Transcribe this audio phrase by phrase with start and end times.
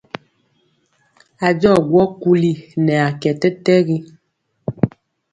[1.45, 2.51] A jɔ gwɔ kuli
[2.85, 3.97] nɛ a kɛ tɛtɛgi.